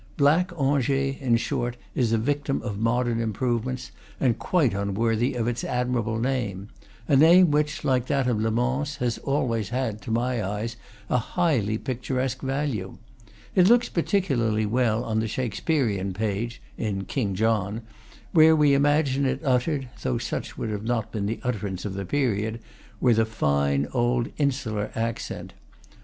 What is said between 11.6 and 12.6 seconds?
picturesque